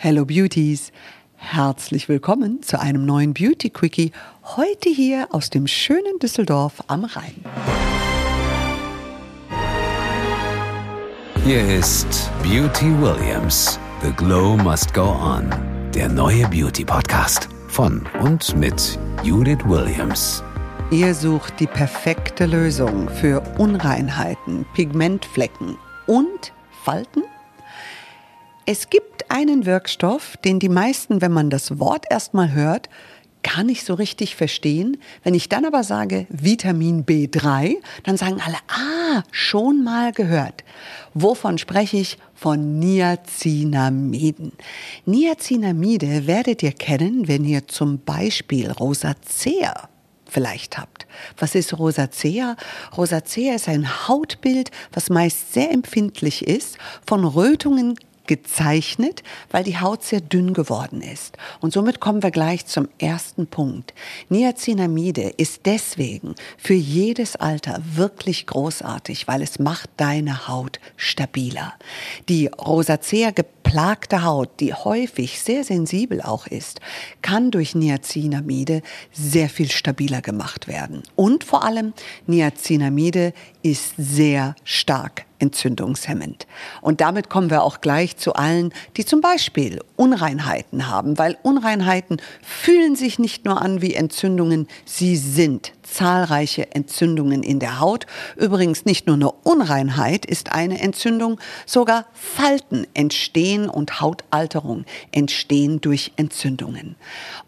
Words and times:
Hello 0.00 0.24
Beauties! 0.24 0.92
Herzlich 1.34 2.08
willkommen 2.08 2.62
zu 2.62 2.78
einem 2.78 3.04
neuen 3.04 3.34
Beauty 3.34 3.68
Quickie, 3.68 4.12
heute 4.44 4.88
hier 4.90 5.26
aus 5.32 5.50
dem 5.50 5.66
schönen 5.66 6.20
Düsseldorf 6.22 6.84
am 6.86 7.04
Rhein. 7.04 7.34
Hier 11.44 11.68
ist 11.76 12.30
Beauty 12.44 12.96
Williams. 13.00 13.80
The 14.00 14.12
Glow 14.12 14.56
Must 14.56 14.94
Go 14.94 15.02
On. 15.02 15.50
Der 15.92 16.08
neue 16.08 16.46
Beauty 16.46 16.84
Podcast 16.84 17.48
von 17.66 18.06
und 18.20 18.54
mit 18.56 19.00
Judith 19.24 19.64
Williams. 19.64 20.44
Ihr 20.92 21.12
sucht 21.12 21.58
die 21.58 21.66
perfekte 21.66 22.46
Lösung 22.46 23.08
für 23.08 23.42
Unreinheiten, 23.58 24.64
Pigmentflecken 24.74 25.76
und 26.06 26.52
Falten? 26.84 27.24
Es 28.70 28.90
gibt 28.90 29.30
einen 29.30 29.64
Wirkstoff, 29.64 30.36
den 30.44 30.58
die 30.58 30.68
meisten, 30.68 31.22
wenn 31.22 31.32
man 31.32 31.48
das 31.48 31.78
Wort 31.78 32.04
erstmal 32.10 32.52
hört, 32.52 32.90
gar 33.42 33.64
nicht 33.64 33.82
so 33.82 33.94
richtig 33.94 34.36
verstehen. 34.36 34.98
Wenn 35.24 35.32
ich 35.32 35.48
dann 35.48 35.64
aber 35.64 35.82
sage 35.84 36.26
Vitamin 36.28 37.06
B3, 37.06 37.76
dann 38.02 38.18
sagen 38.18 38.42
alle, 38.44 38.58
ah, 38.68 39.22
schon 39.30 39.84
mal 39.84 40.12
gehört. 40.12 40.64
Wovon 41.14 41.56
spreche 41.56 41.96
ich? 41.96 42.18
Von 42.34 42.78
Niacinamiden. 42.78 44.52
Niacinamide 45.06 46.26
werdet 46.26 46.62
ihr 46.62 46.72
kennen, 46.72 47.26
wenn 47.26 47.46
ihr 47.46 47.68
zum 47.68 48.00
Beispiel 48.00 48.70
Rosacea 48.70 49.88
vielleicht 50.26 50.76
habt. 50.76 51.06
Was 51.38 51.54
ist 51.54 51.78
Rosacea? 51.78 52.54
Rosacea 52.94 53.54
ist 53.54 53.66
ein 53.66 54.08
Hautbild, 54.08 54.70
was 54.92 55.08
meist 55.08 55.54
sehr 55.54 55.70
empfindlich 55.70 56.46
ist, 56.46 56.76
von 57.06 57.24
Rötungen 57.24 57.94
gezeichnet, 58.28 59.24
weil 59.50 59.64
die 59.64 59.80
Haut 59.80 60.04
sehr 60.04 60.20
dünn 60.20 60.54
geworden 60.54 61.02
ist. 61.02 61.36
Und 61.60 61.72
somit 61.72 61.98
kommen 61.98 62.22
wir 62.22 62.30
gleich 62.30 62.66
zum 62.66 62.88
ersten 62.98 63.48
Punkt. 63.48 63.92
Niacinamide 64.28 65.32
ist 65.36 65.62
deswegen 65.66 66.36
für 66.56 66.74
jedes 66.74 67.34
Alter 67.34 67.82
wirklich 67.94 68.46
großartig, 68.46 69.26
weil 69.26 69.42
es 69.42 69.58
macht 69.58 69.90
deine 69.96 70.46
Haut 70.46 70.78
stabiler. 70.96 71.74
Die 72.28 72.46
Rosacea 72.46 73.32
geplagte 73.68 74.24
Haut, 74.24 74.60
die 74.60 74.72
häufig 74.72 75.42
sehr 75.42 75.62
sensibel 75.62 76.22
auch 76.22 76.46
ist, 76.46 76.80
kann 77.20 77.50
durch 77.50 77.74
Niacinamide 77.74 78.80
sehr 79.12 79.50
viel 79.50 79.70
stabiler 79.70 80.22
gemacht 80.22 80.68
werden. 80.68 81.02
Und 81.16 81.44
vor 81.44 81.64
allem, 81.64 81.92
Niacinamide 82.26 83.34
ist 83.62 83.92
sehr 83.98 84.56
stark 84.64 85.26
entzündungshemmend. 85.38 86.46
Und 86.80 87.00
damit 87.00 87.28
kommen 87.28 87.50
wir 87.50 87.62
auch 87.62 87.80
gleich 87.80 88.16
zu 88.16 88.34
allen, 88.34 88.72
die 88.96 89.04
zum 89.04 89.20
Beispiel 89.20 89.80
Unreinheiten 89.96 90.88
haben, 90.88 91.18
weil 91.18 91.36
Unreinheiten 91.42 92.20
fühlen 92.42 92.96
sich 92.96 93.18
nicht 93.18 93.44
nur 93.44 93.60
an 93.60 93.82
wie 93.82 93.94
Entzündungen, 93.94 94.66
sie 94.84 95.16
sind 95.16 95.72
zahlreiche 95.82 96.74
Entzündungen 96.74 97.42
in 97.42 97.60
der 97.60 97.80
Haut. 97.80 98.06
Übrigens 98.36 98.84
nicht 98.84 99.06
nur 99.06 99.16
eine 99.16 99.30
Unreinheit 99.30 100.26
ist 100.26 100.52
eine 100.52 100.80
Entzündung, 100.80 101.40
sogar 101.66 102.06
Falten 102.12 102.86
entstehen 102.94 103.57
und 103.66 104.00
Hautalterung 104.00 104.84
entstehen 105.10 105.80
durch 105.80 106.12
Entzündungen. 106.16 106.96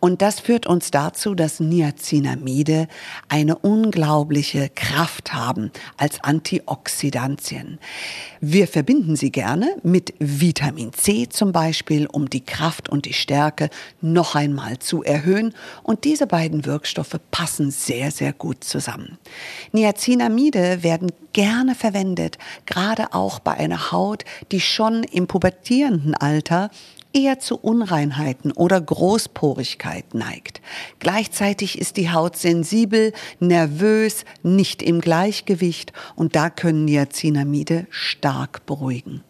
Und 0.00 0.22
das 0.22 0.40
führt 0.40 0.66
uns 0.66 0.90
dazu, 0.90 1.34
dass 1.34 1.60
Niacinamide 1.60 2.88
eine 3.28 3.58
unglaubliche 3.58 4.70
Kraft 4.74 5.34
haben 5.34 5.70
als 5.98 6.24
Antioxidantien. 6.24 7.78
Wir 8.40 8.66
verbinden 8.66 9.16
sie 9.16 9.30
gerne 9.30 9.76
mit 9.82 10.14
Vitamin 10.18 10.94
C 10.94 11.28
zum 11.28 11.52
Beispiel, 11.52 12.06
um 12.06 12.30
die 12.30 12.44
Kraft 12.44 12.88
und 12.88 13.04
die 13.04 13.12
Stärke 13.12 13.68
noch 14.00 14.34
einmal 14.34 14.78
zu 14.78 15.02
erhöhen. 15.02 15.54
Und 15.82 16.04
diese 16.04 16.26
beiden 16.26 16.64
Wirkstoffe 16.64 17.18
passen 17.30 17.70
sehr, 17.70 18.10
sehr 18.10 18.32
gut 18.32 18.64
zusammen. 18.64 19.18
Niacinamide 19.72 20.82
werden 20.82 21.12
gerne 21.32 21.74
verwendet, 21.74 22.38
gerade 22.66 23.14
auch 23.14 23.38
bei 23.38 23.52
einer 23.52 23.92
Haut, 23.92 24.24
die 24.52 24.60
schon 24.60 25.04
im 25.04 25.26
pubertierenden 26.00 26.14
Alter 26.14 26.70
eher 27.12 27.40
zu 27.40 27.56
Unreinheiten 27.56 28.52
oder 28.52 28.80
Großporigkeit 28.80 30.14
neigt. 30.14 30.60
Gleichzeitig 31.00 31.78
ist 31.78 31.96
die 31.96 32.10
Haut 32.10 32.36
sensibel, 32.36 33.12
nervös, 33.40 34.24
nicht 34.42 34.80
im 34.82 35.00
Gleichgewicht 35.00 35.92
und 36.14 36.36
da 36.36 36.50
können 36.50 36.84
Niacinamide 36.84 37.86
stark 37.90 38.64
beruhigen. 38.64 39.24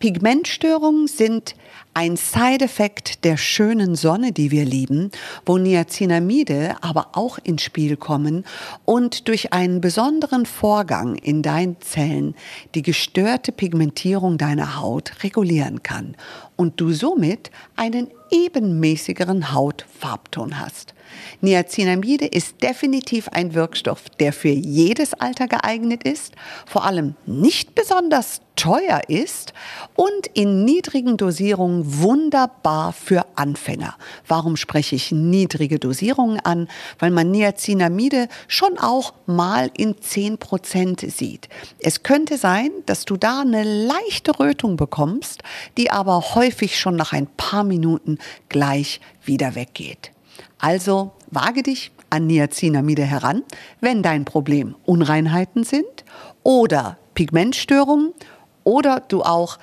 Pigmentstörungen 0.00 1.08
sind 1.08 1.54
ein 1.92 2.16
Side-Effekt 2.16 3.22
der 3.24 3.36
schönen 3.36 3.96
Sonne, 3.96 4.32
die 4.32 4.50
wir 4.50 4.64
lieben, 4.64 5.10
wo 5.44 5.58
Niacinamide 5.58 6.76
aber 6.80 7.08
auch 7.12 7.36
ins 7.36 7.62
Spiel 7.62 7.98
kommen 7.98 8.46
und 8.86 9.28
durch 9.28 9.52
einen 9.52 9.82
besonderen 9.82 10.46
Vorgang 10.46 11.16
in 11.16 11.42
deinen 11.42 11.78
Zellen 11.82 12.34
die 12.74 12.80
gestörte 12.80 13.52
Pigmentierung 13.52 14.38
deiner 14.38 14.80
Haut 14.80 15.22
regulieren 15.22 15.82
kann 15.82 16.16
und 16.56 16.80
du 16.80 16.92
somit 16.92 17.50
einen 17.76 18.08
ebenmäßigeren 18.30 19.52
Hautfarbton 19.52 20.58
hast. 20.58 20.94
Niacinamide 21.40 22.26
ist 22.26 22.62
definitiv 22.62 23.28
ein 23.28 23.52
Wirkstoff, 23.52 24.08
der 24.20 24.32
für 24.32 24.48
jedes 24.48 25.12
Alter 25.12 25.48
geeignet 25.48 26.04
ist, 26.04 26.34
vor 26.66 26.84
allem 26.84 27.16
nicht 27.26 27.74
besonders 27.74 28.40
teuer 28.60 29.00
ist 29.08 29.54
und 29.96 30.26
in 30.34 30.66
niedrigen 30.66 31.16
Dosierungen 31.16 32.02
wunderbar 32.02 32.92
für 32.92 33.24
Anfänger. 33.34 33.94
Warum 34.28 34.58
spreche 34.58 34.96
ich 34.96 35.12
niedrige 35.12 35.78
Dosierungen 35.78 36.40
an? 36.40 36.68
Weil 36.98 37.10
man 37.10 37.30
Niacinamide 37.30 38.28
schon 38.48 38.76
auch 38.78 39.14
mal 39.24 39.70
in 39.74 39.94
10% 39.94 41.10
sieht. 41.10 41.48
Es 41.78 42.02
könnte 42.02 42.36
sein, 42.36 42.70
dass 42.84 43.06
du 43.06 43.16
da 43.16 43.40
eine 43.40 43.64
leichte 43.64 44.38
Rötung 44.38 44.76
bekommst, 44.76 45.42
die 45.78 45.90
aber 45.90 46.34
häufig 46.34 46.78
schon 46.78 46.96
nach 46.96 47.14
ein 47.14 47.28
paar 47.38 47.64
Minuten 47.64 48.18
gleich 48.50 49.00
wieder 49.24 49.54
weggeht. 49.54 50.10
Also 50.58 51.12
wage 51.30 51.62
dich 51.62 51.92
an 52.10 52.26
Niacinamide 52.26 53.04
heran, 53.04 53.42
wenn 53.80 54.02
dein 54.02 54.26
Problem 54.26 54.74
Unreinheiten 54.84 55.64
sind 55.64 56.04
oder 56.42 56.98
Pigmentstörungen 57.14 58.12
oder 58.64 59.00
du 59.00 59.22
auch 59.22 59.58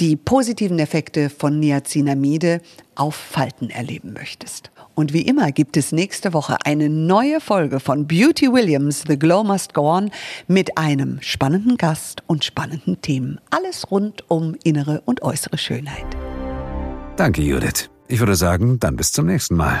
die 0.00 0.16
positiven 0.16 0.78
Effekte 0.78 1.30
von 1.30 1.60
Niacinamide 1.60 2.60
auf 2.94 3.14
Falten 3.14 3.70
erleben 3.70 4.12
möchtest. 4.12 4.70
Und 4.94 5.12
wie 5.12 5.22
immer 5.22 5.52
gibt 5.52 5.76
es 5.76 5.92
nächste 5.92 6.32
Woche 6.34 6.56
eine 6.64 6.88
neue 6.88 7.40
Folge 7.40 7.80
von 7.80 8.06
Beauty 8.06 8.52
Williams 8.52 9.04
The 9.06 9.18
Glow 9.18 9.42
Must 9.44 9.74
Go 9.74 9.90
On 9.90 10.10
mit 10.48 10.76
einem 10.76 11.18
spannenden 11.22 11.76
Gast 11.76 12.22
und 12.26 12.44
spannenden 12.44 13.00
Themen. 13.00 13.40
Alles 13.50 13.90
rund 13.90 14.28
um 14.30 14.54
innere 14.64 15.02
und 15.04 15.22
äußere 15.22 15.56
Schönheit. 15.56 16.06
Danke, 17.16 17.42
Judith. 17.42 17.88
Ich 18.08 18.18
würde 18.18 18.34
sagen, 18.34 18.78
dann 18.80 18.96
bis 18.96 19.12
zum 19.12 19.26
nächsten 19.26 19.56
Mal. 19.56 19.80